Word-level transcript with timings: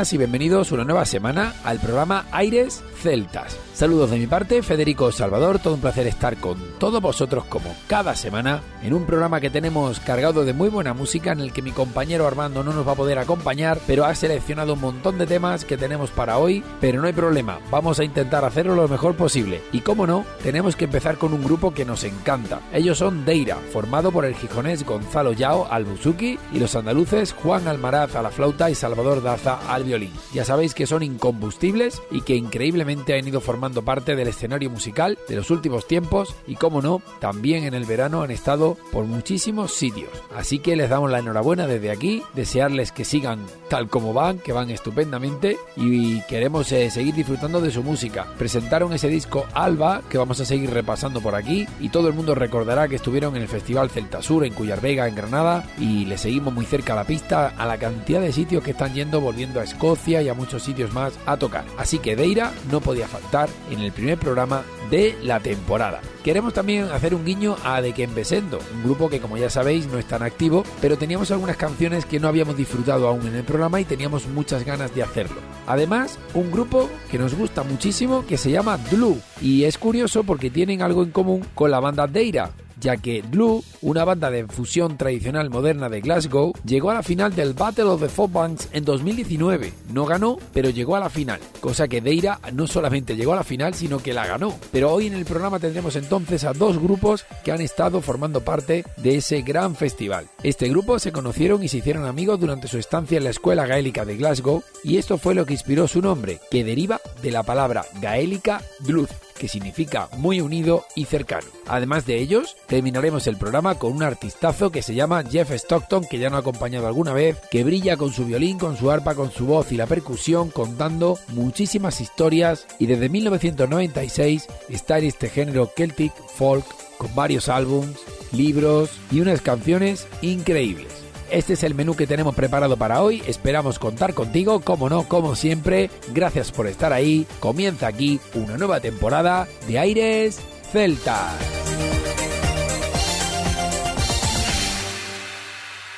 Y 0.00 0.16
bienvenidos 0.16 0.72
una 0.72 0.82
nueva 0.82 1.04
semana 1.04 1.52
al 1.62 1.78
programa 1.78 2.24
Aires 2.32 2.82
Celtas. 3.00 3.58
Saludos 3.72 4.10
de 4.10 4.18
mi 4.18 4.26
parte, 4.26 4.62
Federico 4.62 5.10
Salvador, 5.10 5.58
todo 5.58 5.74
un 5.74 5.80
placer 5.80 6.06
estar 6.06 6.36
con 6.36 6.58
todos 6.78 7.00
vosotros 7.00 7.46
como 7.46 7.74
cada 7.86 8.14
semana 8.14 8.60
en 8.82 8.92
un 8.92 9.06
programa 9.06 9.40
que 9.40 9.48
tenemos 9.48 10.00
cargado 10.00 10.44
de 10.44 10.52
muy 10.52 10.68
buena 10.68 10.92
música 10.92 11.32
en 11.32 11.40
el 11.40 11.52
que 11.52 11.62
mi 11.62 11.70
compañero 11.70 12.26
Armando 12.26 12.62
no 12.62 12.74
nos 12.74 12.86
va 12.86 12.92
a 12.92 12.96
poder 12.96 13.18
acompañar, 13.18 13.80
pero 13.86 14.04
ha 14.04 14.14
seleccionado 14.14 14.74
un 14.74 14.82
montón 14.82 15.16
de 15.16 15.26
temas 15.26 15.64
que 15.64 15.78
tenemos 15.78 16.10
para 16.10 16.36
hoy, 16.36 16.62
pero 16.78 17.00
no 17.00 17.06
hay 17.06 17.14
problema, 17.14 17.58
vamos 17.70 17.98
a 17.98 18.04
intentar 18.04 18.44
hacerlo 18.44 18.74
lo 18.74 18.86
mejor 18.86 19.16
posible. 19.16 19.62
Y 19.72 19.80
como 19.80 20.06
no, 20.06 20.26
tenemos 20.42 20.76
que 20.76 20.84
empezar 20.84 21.16
con 21.16 21.32
un 21.32 21.42
grupo 21.42 21.72
que 21.72 21.86
nos 21.86 22.04
encanta. 22.04 22.60
Ellos 22.74 22.98
son 22.98 23.24
Deira, 23.24 23.56
formado 23.72 24.12
por 24.12 24.26
el 24.26 24.34
gijonés 24.34 24.84
Gonzalo 24.84 25.32
Yao 25.32 25.66
al 25.70 25.86
buzuki 25.86 26.38
y 26.52 26.58
los 26.58 26.76
andaluces 26.76 27.32
Juan 27.32 27.66
Almaraz 27.66 28.14
a 28.14 28.22
la 28.22 28.30
flauta 28.30 28.68
y 28.68 28.74
Salvador 28.74 29.22
Daza 29.22 29.58
al 29.72 29.84
violín. 29.84 30.12
Ya 30.34 30.44
sabéis 30.44 30.74
que 30.74 30.86
son 30.86 31.02
incombustibles 31.02 32.02
y 32.10 32.20
que 32.20 32.36
increíblemente 32.36 32.89
han 32.90 33.28
ido 33.28 33.40
formando 33.40 33.82
parte 33.82 34.16
del 34.16 34.28
escenario 34.28 34.70
musical 34.70 35.18
de 35.28 35.36
los 35.36 35.50
últimos 35.50 35.86
tiempos 35.86 36.34
y 36.46 36.56
como 36.56 36.82
no, 36.82 37.02
también 37.20 37.64
en 37.64 37.74
el 37.74 37.84
verano 37.84 38.22
han 38.22 38.30
estado 38.30 38.76
por 38.92 39.04
muchísimos 39.04 39.72
sitios. 39.72 40.10
Así 40.34 40.58
que 40.58 40.76
les 40.76 40.90
damos 40.90 41.10
la 41.10 41.18
enhorabuena 41.18 41.66
desde 41.66 41.90
aquí, 41.90 42.22
desearles 42.34 42.92
que 42.92 43.04
sigan 43.04 43.40
tal 43.68 43.88
como 43.88 44.12
van, 44.12 44.38
que 44.38 44.52
van 44.52 44.70
estupendamente 44.70 45.58
y 45.76 46.20
queremos 46.22 46.70
eh, 46.72 46.90
seguir 46.90 47.14
disfrutando 47.14 47.60
de 47.60 47.70
su 47.70 47.82
música. 47.82 48.26
Presentaron 48.38 48.92
ese 48.92 49.08
disco 49.08 49.46
Alba 49.54 50.02
que 50.08 50.18
vamos 50.18 50.40
a 50.40 50.44
seguir 50.44 50.70
repasando 50.70 51.20
por 51.20 51.34
aquí 51.34 51.66
y 51.80 51.88
todo 51.88 52.08
el 52.08 52.14
mundo 52.14 52.34
recordará 52.34 52.88
que 52.88 52.96
estuvieron 52.96 53.36
en 53.36 53.42
el 53.42 53.48
Festival 53.48 53.90
Celta 53.90 54.22
Sur 54.22 54.44
en 54.44 54.54
Cuyar 54.54 54.80
Vega 54.80 55.08
en 55.08 55.14
Granada 55.14 55.64
y 55.78 56.06
le 56.06 56.18
seguimos 56.18 56.54
muy 56.54 56.64
cerca 56.64 56.92
a 56.92 56.96
la 56.96 57.04
pista 57.04 57.54
a 57.56 57.66
la 57.66 57.78
cantidad 57.78 58.20
de 58.20 58.32
sitios 58.32 58.62
que 58.62 58.72
están 58.72 58.94
yendo 58.94 59.20
volviendo 59.20 59.60
a 59.60 59.64
Escocia 59.64 60.22
y 60.22 60.28
a 60.28 60.34
muchos 60.34 60.62
sitios 60.62 60.92
más 60.92 61.12
a 61.26 61.36
tocar. 61.36 61.64
Así 61.76 61.98
que 61.98 62.16
Deira 62.16 62.52
no 62.70 62.79
podía 62.80 63.08
faltar 63.08 63.48
en 63.70 63.80
el 63.80 63.92
primer 63.92 64.18
programa 64.18 64.62
de 64.90 65.16
la 65.22 65.40
temporada. 65.40 66.00
Queremos 66.24 66.52
también 66.52 66.84
hacer 66.84 67.14
un 67.14 67.24
guiño 67.24 67.56
a 67.64 67.80
De 67.80 67.92
Besendo, 68.14 68.58
un 68.74 68.82
grupo 68.82 69.08
que 69.08 69.20
como 69.20 69.38
ya 69.38 69.48
sabéis 69.48 69.86
no 69.86 69.98
es 69.98 70.06
tan 70.06 70.22
activo, 70.22 70.64
pero 70.80 70.98
teníamos 70.98 71.30
algunas 71.30 71.56
canciones 71.56 72.04
que 72.04 72.20
no 72.20 72.28
habíamos 72.28 72.56
disfrutado 72.56 73.08
aún 73.08 73.26
en 73.26 73.36
el 73.36 73.44
programa 73.44 73.80
y 73.80 73.84
teníamos 73.84 74.26
muchas 74.26 74.64
ganas 74.64 74.94
de 74.94 75.02
hacerlo. 75.02 75.40
Además, 75.66 76.18
un 76.34 76.50
grupo 76.50 76.90
que 77.10 77.18
nos 77.18 77.34
gusta 77.34 77.62
muchísimo 77.62 78.26
que 78.26 78.36
se 78.36 78.50
llama 78.50 78.78
Blue 78.90 79.20
y 79.40 79.64
es 79.64 79.78
curioso 79.78 80.24
porque 80.24 80.50
tienen 80.50 80.82
algo 80.82 81.02
en 81.02 81.10
común 81.10 81.46
con 81.54 81.70
la 81.70 81.80
banda 81.80 82.06
Deira, 82.06 82.50
ya 82.80 82.96
que 82.96 83.22
Blue, 83.22 83.62
una 83.82 84.04
banda 84.04 84.30
de 84.30 84.46
fusión 84.46 84.96
tradicional 84.96 85.50
moderna 85.50 85.88
de 85.88 86.00
Glasgow, 86.00 86.52
llegó 86.64 86.90
a 86.90 86.94
la 86.94 87.02
final 87.02 87.34
del 87.34 87.52
Battle 87.52 87.84
of 87.84 88.00
the 88.00 88.08
Folk 88.08 88.32
Banks 88.32 88.68
en 88.72 88.84
2019. 88.84 89.72
No 89.92 90.06
ganó, 90.06 90.38
pero 90.52 90.70
llegó 90.70 90.96
a 90.96 91.00
la 91.00 91.10
final, 91.10 91.40
cosa 91.60 91.88
que 91.88 92.00
Deira 92.00 92.40
no 92.52 92.66
solamente 92.66 93.16
llegó 93.16 93.32
a 93.32 93.36
la 93.36 93.44
final, 93.44 93.74
sino 93.74 93.98
que 93.98 94.14
la 94.14 94.26
ganó. 94.26 94.54
Pero 94.72 94.92
hoy 94.92 95.06
en 95.06 95.14
el 95.14 95.24
programa 95.24 95.58
tendremos 95.58 95.96
entonces 95.96 96.44
a 96.44 96.52
dos 96.52 96.78
grupos 96.78 97.24
que 97.44 97.52
han 97.52 97.60
estado 97.60 98.00
formando 98.00 98.40
parte 98.40 98.84
de 98.96 99.16
ese 99.16 99.42
gran 99.42 99.76
festival. 99.76 100.26
Este 100.42 100.68
grupo 100.68 100.98
se 100.98 101.12
conocieron 101.12 101.62
y 101.62 101.68
se 101.68 101.78
hicieron 101.78 102.06
amigos 102.06 102.40
durante 102.40 102.68
su 102.68 102.78
estancia 102.78 103.18
en 103.18 103.24
la 103.24 103.30
escuela 103.30 103.66
gaélica 103.66 104.04
de 104.04 104.16
Glasgow, 104.16 104.62
y 104.82 104.96
esto 104.96 105.18
fue 105.18 105.34
lo 105.34 105.46
que 105.46 105.54
inspiró 105.54 105.86
su 105.86 106.00
nombre, 106.00 106.40
que 106.50 106.64
deriva 106.64 107.00
de 107.22 107.30
la 107.30 107.42
palabra 107.42 107.84
gaélica 108.00 108.62
blues 108.80 109.10
que 109.40 109.48
significa 109.48 110.10
muy 110.18 110.42
unido 110.42 110.84
y 110.94 111.06
cercano. 111.06 111.46
Además 111.66 112.04
de 112.04 112.18
ellos, 112.18 112.58
terminaremos 112.66 113.26
el 113.26 113.38
programa 113.38 113.76
con 113.76 113.92
un 113.92 114.02
artistazo 114.02 114.70
que 114.70 114.82
se 114.82 114.94
llama 114.94 115.24
Jeff 115.24 115.50
Stockton, 115.50 116.04
que 116.04 116.18
ya 116.18 116.28
nos 116.28 116.36
ha 116.36 116.40
acompañado 116.40 116.86
alguna 116.86 117.14
vez, 117.14 117.38
que 117.50 117.64
brilla 117.64 117.96
con 117.96 118.12
su 118.12 118.26
violín, 118.26 118.58
con 118.58 118.76
su 118.76 118.90
arpa, 118.90 119.14
con 119.14 119.32
su 119.32 119.46
voz 119.46 119.72
y 119.72 119.78
la 119.78 119.86
percusión, 119.86 120.50
contando 120.50 121.18
muchísimas 121.28 122.02
historias 122.02 122.66
y 122.78 122.84
desde 122.84 123.08
1996 123.08 124.46
está 124.68 124.98
en 124.98 125.06
este 125.06 125.30
género 125.30 125.70
Celtic 125.74 126.12
folk 126.34 126.66
con 126.98 127.14
varios 127.14 127.48
álbums, 127.48 127.98
libros 128.32 128.90
y 129.10 129.20
unas 129.20 129.40
canciones 129.40 130.06
increíbles. 130.20 130.99
Este 131.30 131.52
es 131.52 131.62
el 131.62 131.74
menú 131.74 131.94
que 131.94 132.06
tenemos 132.06 132.34
preparado 132.34 132.76
para 132.76 133.02
hoy. 133.02 133.22
Esperamos 133.26 133.78
contar 133.78 134.14
contigo, 134.14 134.60
como 134.60 134.88
no, 134.88 135.06
como 135.06 135.36
siempre. 135.36 135.90
Gracias 136.12 136.50
por 136.50 136.66
estar 136.66 136.92
ahí. 136.92 137.26
Comienza 137.38 137.86
aquí 137.86 138.20
una 138.34 138.56
nueva 138.56 138.80
temporada 138.80 139.46
de 139.68 139.78
Aires 139.78 140.40
Celtas. 140.72 141.34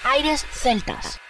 Aires 0.04 0.44
Celtas. 0.52 1.21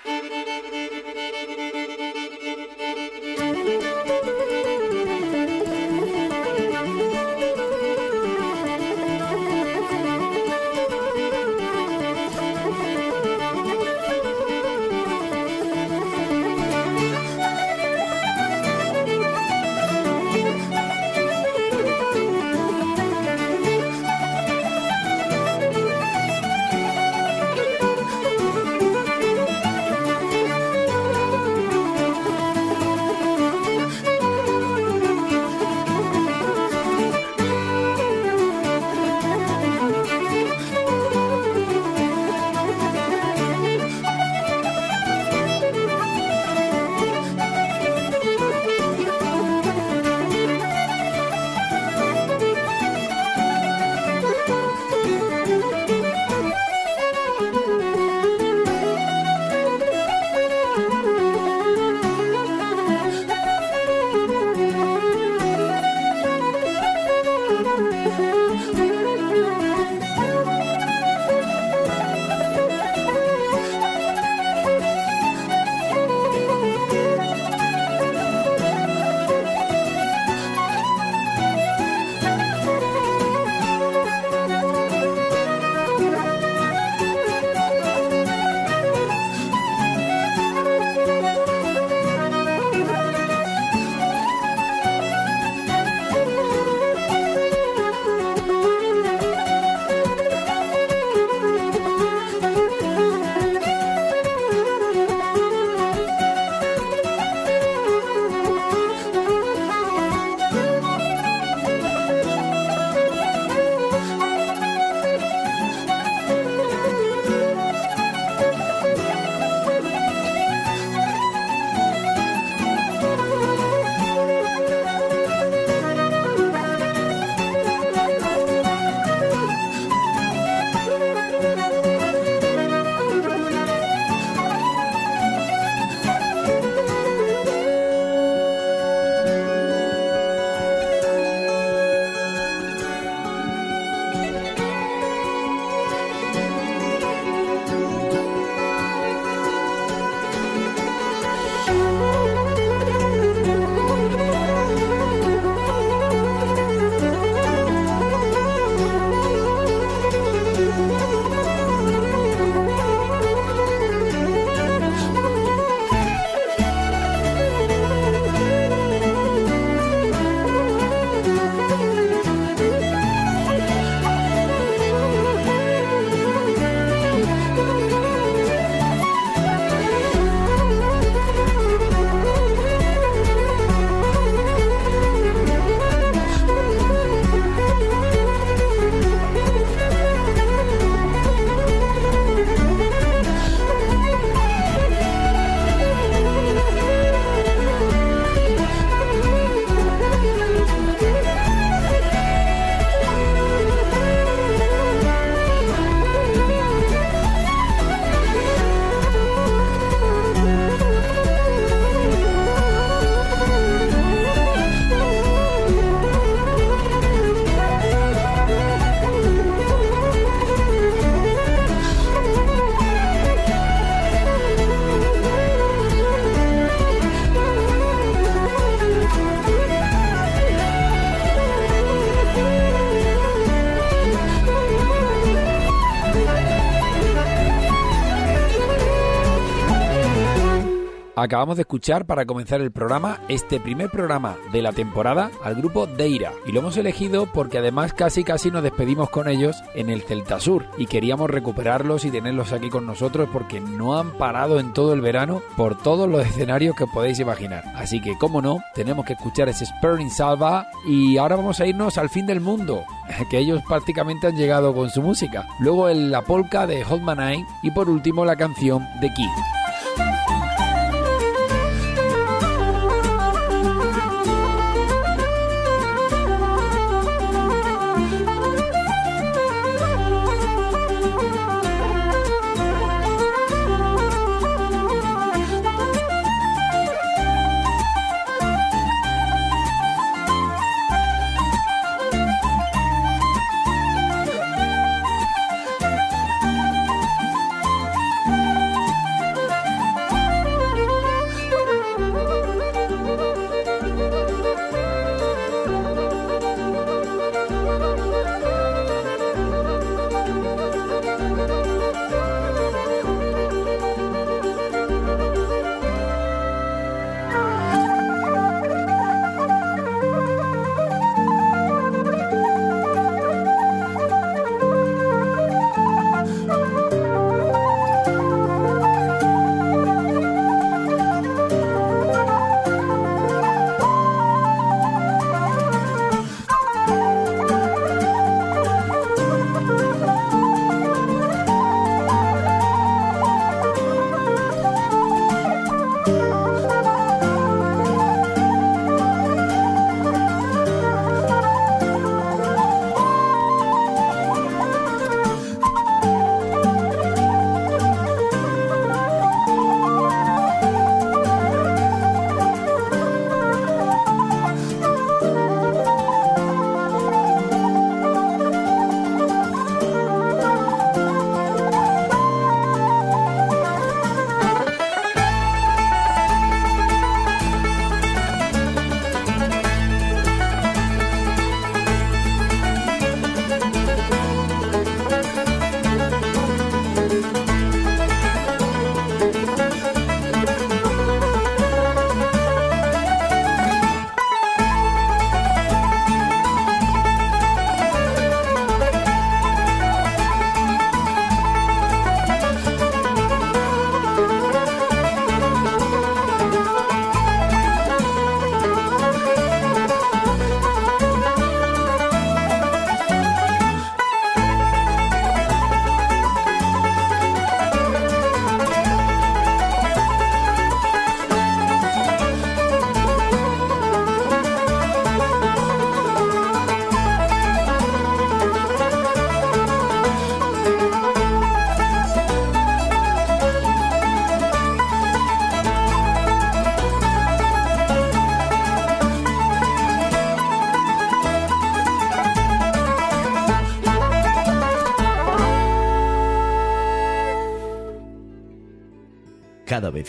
Acabamos 241.14 241.56
de 241.56 241.62
escuchar 241.62 242.06
para 242.06 242.24
comenzar 242.24 242.62
el 242.62 242.72
programa, 242.72 243.20
este 243.28 243.60
primer 243.60 243.90
programa 243.90 244.36
de 244.50 244.62
la 244.62 244.72
temporada, 244.72 245.30
al 245.44 245.56
grupo 245.56 245.86
Deira. 245.86 246.32
Y 246.46 246.52
lo 246.52 246.60
hemos 246.60 246.78
elegido 246.78 247.26
porque 247.26 247.58
además 247.58 247.92
casi 247.92 248.24
casi 248.24 248.50
nos 248.50 248.62
despedimos 248.62 249.10
con 249.10 249.28
ellos 249.28 249.56
en 249.74 249.90
el 249.90 250.02
Celta 250.02 250.40
Sur 250.40 250.64
y 250.78 250.86
queríamos 250.86 251.28
recuperarlos 251.28 252.06
y 252.06 252.10
tenerlos 252.10 252.52
aquí 252.52 252.70
con 252.70 252.86
nosotros 252.86 253.28
porque 253.30 253.60
no 253.60 253.98
han 253.98 254.12
parado 254.12 254.58
en 254.58 254.72
todo 254.72 254.94
el 254.94 255.02
verano 255.02 255.42
por 255.54 255.76
todos 255.76 256.08
los 256.08 256.26
escenarios 256.26 256.74
que 256.74 256.86
podéis 256.86 257.20
imaginar. 257.20 257.62
Así 257.76 258.00
que, 258.00 258.16
como 258.16 258.40
no, 258.40 258.62
tenemos 258.74 259.04
que 259.04 259.12
escuchar 259.12 259.50
ese 259.50 259.66
Spurring 259.66 260.10
Salva 260.10 260.68
y 260.86 261.18
ahora 261.18 261.36
vamos 261.36 261.60
a 261.60 261.66
irnos 261.66 261.98
al 261.98 262.08
fin 262.08 262.24
del 262.24 262.40
mundo, 262.40 262.84
que 263.30 263.36
ellos 263.36 263.62
prácticamente 263.68 264.28
han 264.28 264.36
llegado 264.36 264.74
con 264.74 264.88
su 264.88 265.02
música. 265.02 265.46
Luego 265.60 265.90
el, 265.90 266.10
la 266.10 266.22
polka 266.22 266.66
de 266.66 266.84
Hold 266.84 267.20
Eye 267.20 267.44
y 267.62 267.70
por 267.70 267.90
último 267.90 268.24
la 268.24 268.36
canción 268.36 268.82
de 269.02 269.12
Key. 269.12 269.28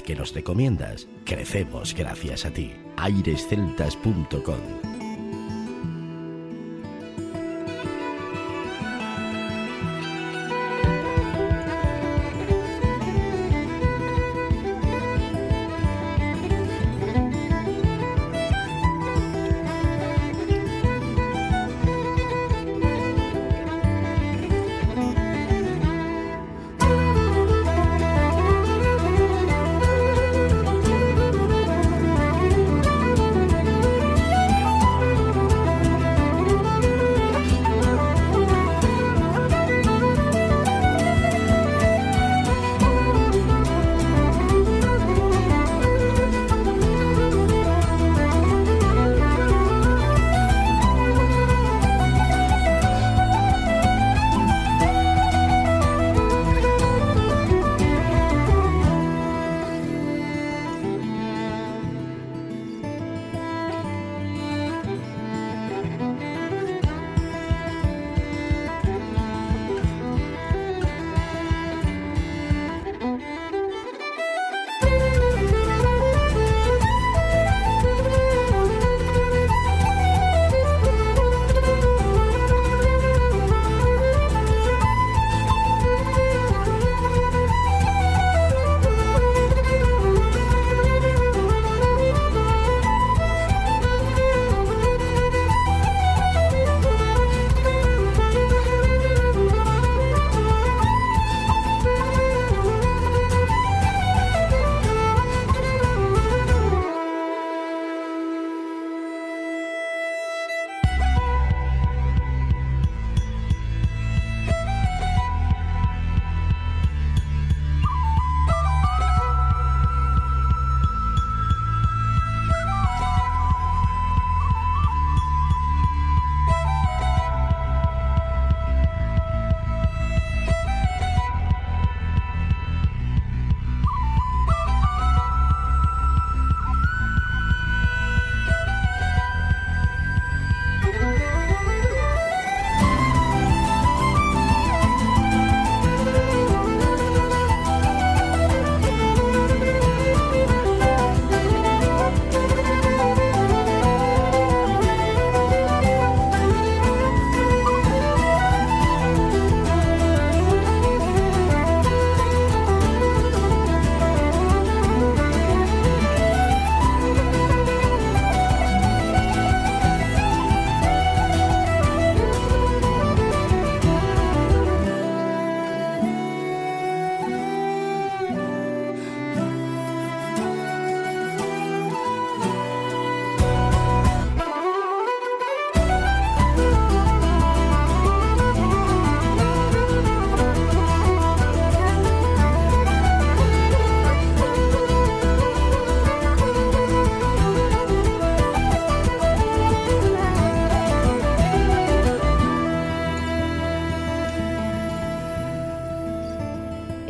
Que 0.02 0.16
nos 0.16 0.34
recomiendas, 0.34 1.08
crecemos 1.26 1.94
gracias 1.94 2.46
a 2.46 2.52
ti. 2.52 2.74
airesceltas.com 2.98 4.93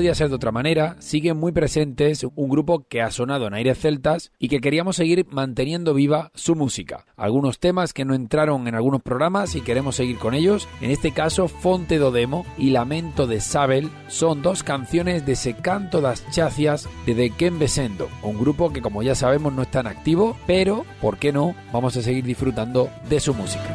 Podía 0.00 0.14
ser 0.14 0.30
de 0.30 0.36
otra 0.36 0.50
manera, 0.50 0.96
siguen 0.98 1.36
muy 1.36 1.52
presentes 1.52 2.24
un 2.34 2.48
grupo 2.48 2.86
que 2.88 3.02
ha 3.02 3.10
sonado 3.10 3.46
en 3.46 3.52
aires 3.52 3.78
celtas 3.78 4.32
y 4.38 4.48
que 4.48 4.62
queríamos 4.62 4.96
seguir 4.96 5.26
manteniendo 5.28 5.92
viva 5.92 6.30
su 6.34 6.54
música. 6.54 7.04
Algunos 7.18 7.58
temas 7.58 7.92
que 7.92 8.06
no 8.06 8.14
entraron 8.14 8.66
en 8.66 8.74
algunos 8.74 9.02
programas 9.02 9.54
y 9.56 9.60
queremos 9.60 9.96
seguir 9.96 10.16
con 10.16 10.32
ellos. 10.32 10.68
En 10.80 10.90
este 10.90 11.12
caso, 11.12 11.48
Fonte 11.48 11.98
do 11.98 12.12
Demo 12.12 12.46
y 12.56 12.70
Lamento 12.70 13.26
de 13.26 13.42
Sabel 13.42 13.90
son 14.08 14.40
dos 14.40 14.62
canciones 14.62 15.26
de 15.26 15.32
ese 15.32 15.52
canto 15.52 16.00
das 16.00 16.24
chacias 16.30 16.88
de 17.04 17.28
Ken 17.28 17.58
Besendo, 17.58 18.08
un 18.22 18.38
grupo 18.38 18.72
que 18.72 18.80
como 18.80 19.02
ya 19.02 19.14
sabemos 19.14 19.52
no 19.52 19.60
es 19.60 19.70
tan 19.70 19.86
activo, 19.86 20.34
pero, 20.46 20.86
¿por 21.02 21.18
qué 21.18 21.30
no? 21.30 21.54
Vamos 21.74 21.94
a 21.98 22.00
seguir 22.00 22.24
disfrutando 22.24 22.88
de 23.10 23.20
su 23.20 23.34
música. 23.34 23.74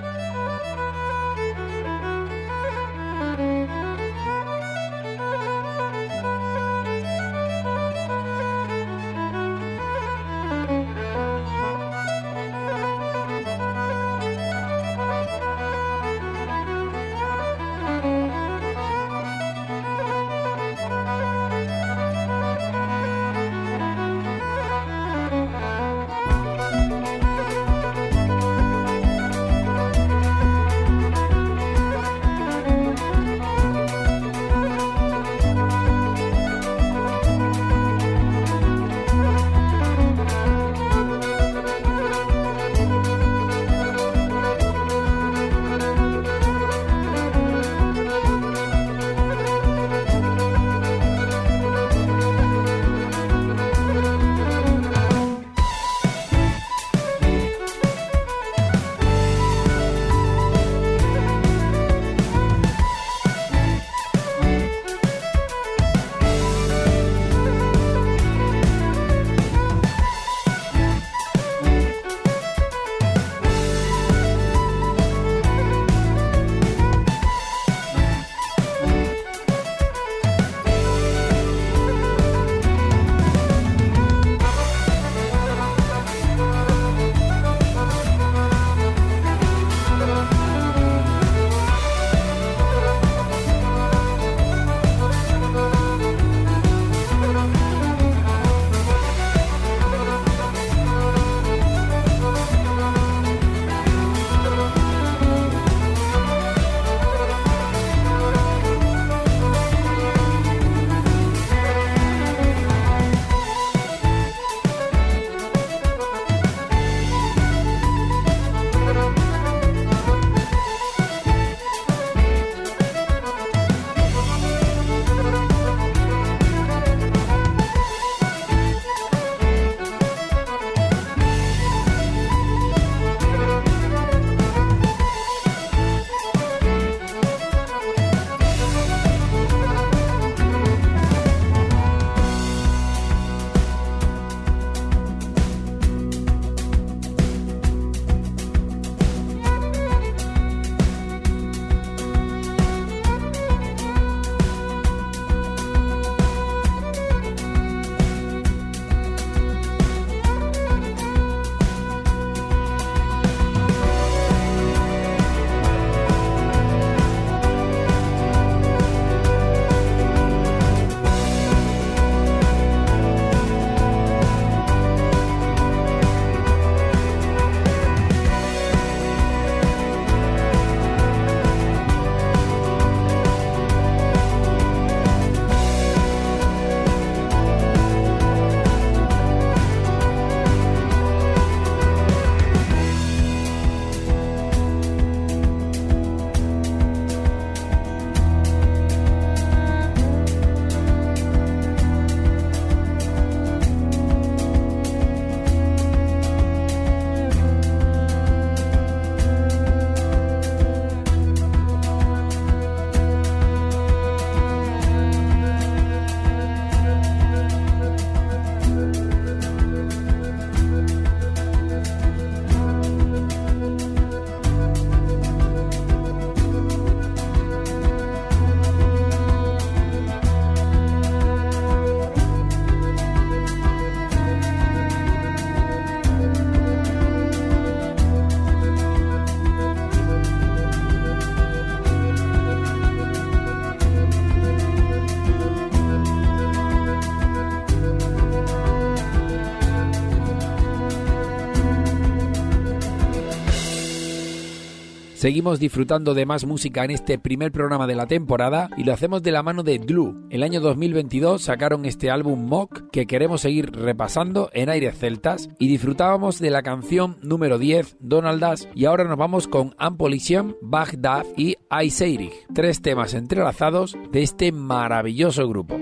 Seguimos 255.21 255.59
disfrutando 255.59 256.15
de 256.15 256.25
más 256.25 256.47
música 256.47 256.83
en 256.83 256.89
este 256.89 257.19
primer 257.19 257.51
programa 257.51 257.85
de 257.85 257.93
la 257.93 258.07
temporada 258.07 258.71
y 258.75 258.85
lo 258.85 258.91
hacemos 258.91 259.21
de 259.21 259.31
la 259.31 259.43
mano 259.43 259.61
de 259.61 259.77
Glue. 259.77 260.15
El 260.31 260.41
año 260.41 260.61
2022 260.61 261.43
sacaron 261.43 261.85
este 261.85 262.09
álbum 262.09 262.43
Mock 262.47 262.89
que 262.89 263.05
queremos 263.05 263.41
seguir 263.41 263.71
repasando 263.71 264.49
en 264.51 264.69
aires 264.69 264.97
celtas 264.97 265.47
y 265.59 265.67
disfrutábamos 265.67 266.39
de 266.39 266.49
la 266.49 266.63
canción 266.63 267.17
número 267.21 267.59
10 267.59 267.97
Donaldas 267.99 268.67
y 268.73 268.85
ahora 268.85 269.03
nos 269.03 269.15
vamos 269.15 269.47
con 269.47 269.75
Ampolisian, 269.77 270.55
Baghdad 270.59 271.23
y 271.37 271.55
Aiseirich, 271.69 272.33
tres 272.55 272.81
temas 272.81 273.13
entrelazados 273.13 273.95
de 274.11 274.23
este 274.23 274.51
maravilloso 274.51 275.47
grupo. 275.47 275.77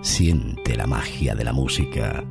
Siente 0.00 0.76
la 0.76 0.86
magia 0.86 1.34
de 1.34 1.44
la 1.44 1.52
música. 1.52 2.24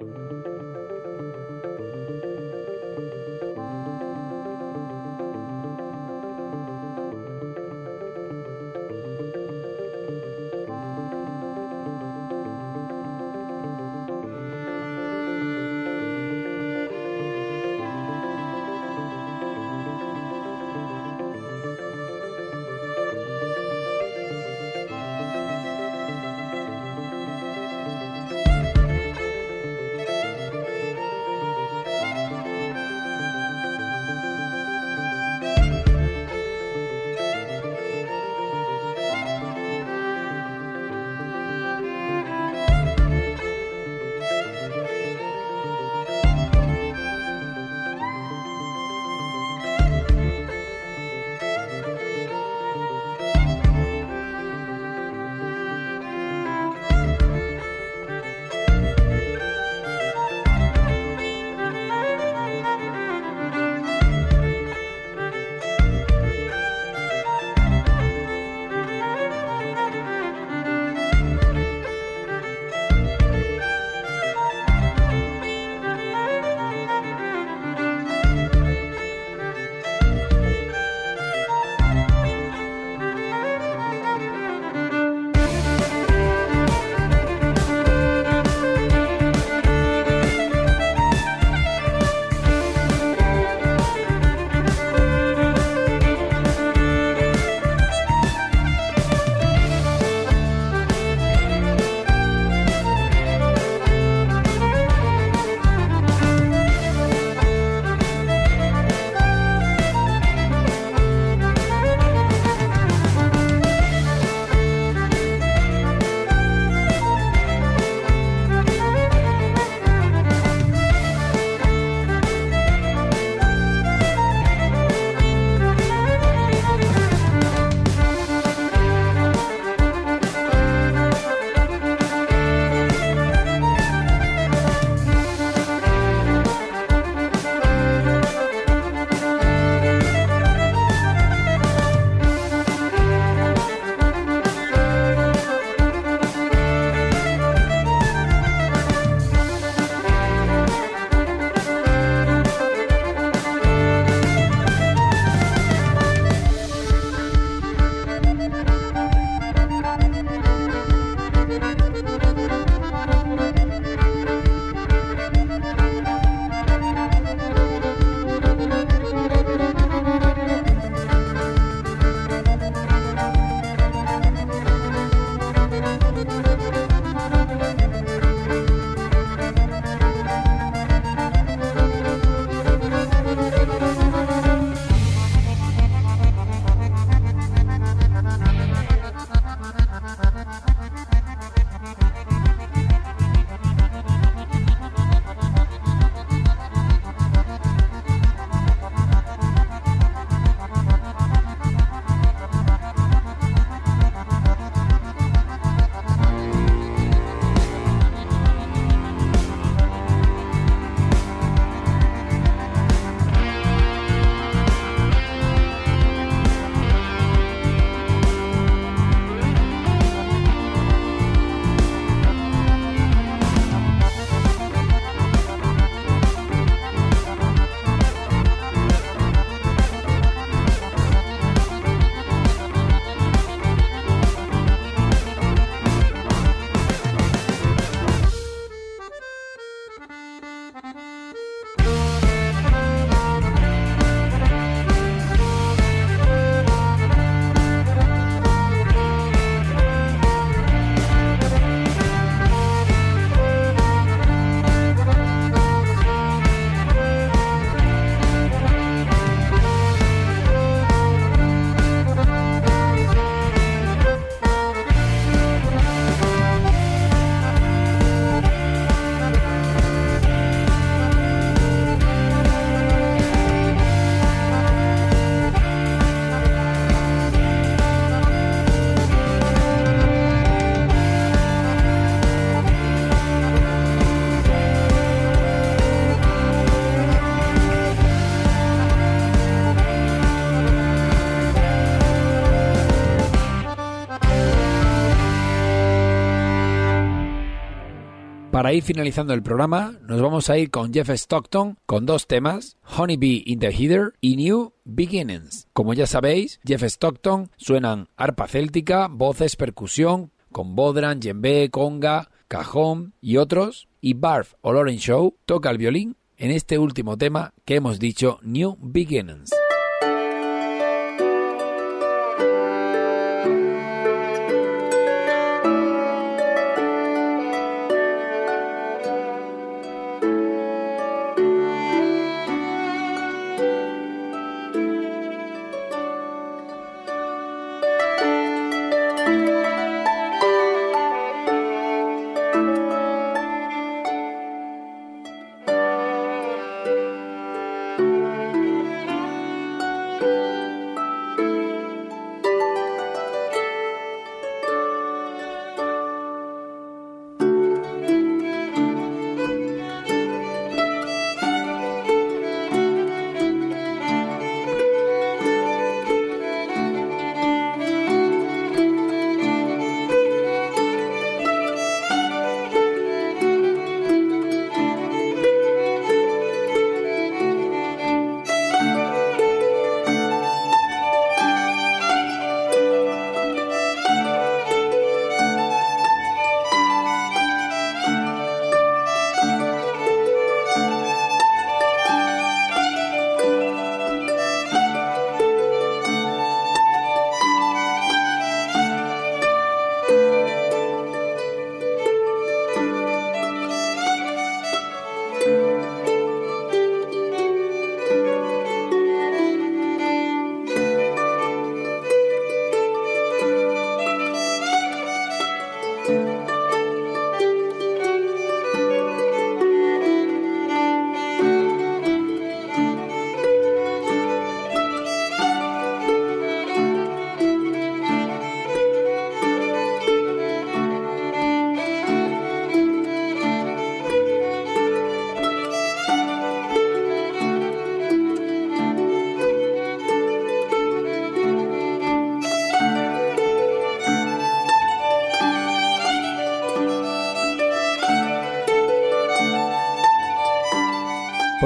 Finalizando 298.82 299.34
el 299.34 299.44
programa, 299.44 300.00
nos 300.08 300.22
vamos 300.22 300.50
a 300.50 300.58
ir 300.58 300.72
con 300.72 300.94
Jeff 300.94 301.10
Stockton 301.10 301.78
con 301.86 302.06
dos 302.06 302.28
temas, 302.28 302.78
Honeybee 302.98 303.44
in 303.46 303.60
the 303.60 303.72
Heather 303.72 304.14
y 304.22 304.36
New 304.36 304.74
Beginnings. 304.84 305.68
Como 305.74 305.94
ya 305.94 306.08
sabéis, 306.08 306.60
Jeff 306.66 306.84
Stockton 306.84 307.52
suenan 307.58 308.08
arpa 308.16 308.48
céltica, 308.48 309.08
voces, 309.10 309.56
percusión, 309.56 310.32
con 310.52 310.76
bodran, 310.76 311.20
djembe, 311.20 311.70
conga, 311.70 312.30
cajón 312.48 313.14
y 313.22 313.38
otros, 313.38 313.88
y 314.02 314.14
Barf 314.14 314.54
o 314.62 314.74
Lauren 314.74 314.98
Show 314.98 315.36
toca 315.46 315.70
el 315.70 315.78
violín 315.78 316.18
en 316.38 316.52
este 316.52 316.78
último 316.78 317.18
tema 317.18 317.54
que 317.66 317.76
hemos 317.76 318.00
dicho 318.00 318.40
New 318.44 318.78
Beginnings. 318.80 319.52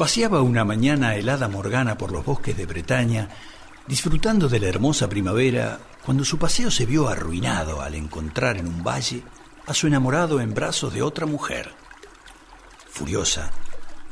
Paseaba 0.00 0.40
una 0.40 0.64
mañana 0.64 1.14
helada 1.14 1.46
Morgana 1.46 1.98
por 1.98 2.10
los 2.10 2.24
bosques 2.24 2.56
de 2.56 2.64
Bretaña, 2.64 3.28
disfrutando 3.86 4.48
de 4.48 4.58
la 4.58 4.68
hermosa 4.68 5.10
primavera, 5.10 5.78
cuando 6.02 6.24
su 6.24 6.38
paseo 6.38 6.70
se 6.70 6.86
vio 6.86 7.06
arruinado 7.06 7.82
al 7.82 7.94
encontrar 7.94 8.56
en 8.56 8.66
un 8.66 8.82
valle 8.82 9.22
a 9.66 9.74
su 9.74 9.88
enamorado 9.88 10.40
en 10.40 10.54
brazos 10.54 10.94
de 10.94 11.02
otra 11.02 11.26
mujer. 11.26 11.74
Furiosa, 12.88 13.50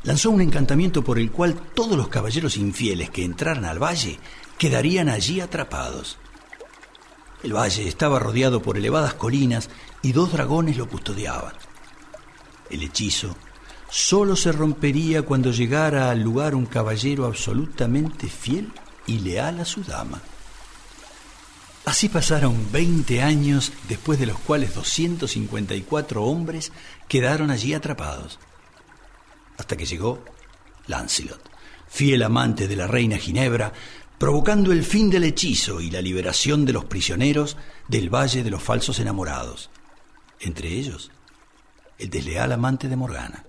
lanzó 0.03 0.29
un 0.29 0.41
encantamiento 0.41 1.03
por 1.03 1.17
el 1.17 1.31
cual 1.31 1.59
todos 1.73 1.97
los 1.97 2.09
caballeros 2.09 2.55
infieles 2.57 3.09
que 3.09 3.23
entraran 3.23 3.65
al 3.65 3.81
valle 3.81 4.19
quedarían 4.59 5.09
allí 5.09 5.41
atrapados. 5.41 6.19
El 7.41 7.55
valle 7.55 7.87
estaba 7.87 8.19
rodeado 8.19 8.61
por 8.61 8.77
elevadas 8.77 9.15
colinas 9.15 9.71
y 10.03 10.11
dos 10.11 10.33
dragones 10.33 10.77
lo 10.77 10.87
custodiaban. 10.87 11.55
El 12.69 12.83
hechizo 12.83 13.35
solo 13.89 14.35
se 14.35 14.51
rompería 14.51 15.23
cuando 15.23 15.51
llegara 15.51 16.11
al 16.11 16.21
lugar 16.21 16.55
un 16.55 16.65
caballero 16.65 17.25
absolutamente 17.25 18.27
fiel 18.27 18.71
y 19.07 19.19
leal 19.19 19.59
a 19.59 19.65
su 19.65 19.83
dama. 19.83 20.21
Así 21.85 22.07
pasaron 22.07 22.71
20 22.71 23.21
años 23.23 23.71
después 23.87 24.19
de 24.19 24.27
los 24.27 24.37
cuales 24.39 24.75
254 24.75 26.23
hombres 26.23 26.71
quedaron 27.07 27.49
allí 27.49 27.73
atrapados, 27.73 28.37
hasta 29.57 29.75
que 29.75 29.85
llegó 29.85 30.23
Lancelot, 30.85 31.41
fiel 31.87 32.21
amante 32.21 32.67
de 32.67 32.75
la 32.75 32.85
reina 32.85 33.17
Ginebra, 33.17 33.73
provocando 34.19 34.71
el 34.71 34.83
fin 34.83 35.09
del 35.09 35.23
hechizo 35.23 35.81
y 35.81 35.89
la 35.89 36.01
liberación 36.01 36.65
de 36.65 36.73
los 36.73 36.85
prisioneros 36.85 37.57
del 37.87 38.13
Valle 38.13 38.43
de 38.43 38.51
los 38.51 38.61
Falsos 38.61 38.99
Enamorados, 38.99 39.71
entre 40.39 40.69
ellos 40.69 41.09
el 41.97 42.09
desleal 42.09 42.51
amante 42.51 42.87
de 42.87 42.95
Morgana. 42.95 43.48